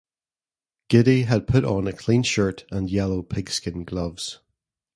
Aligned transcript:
Giddy 0.89 1.25
had 1.27 1.45
put 1.45 1.63
on 1.63 1.85
a 1.85 1.93
clean 1.93 2.23
shirt 2.23 2.65
and 2.71 2.89
yellow 2.89 3.21
pigskin 3.21 3.83
gloves. 3.85 4.39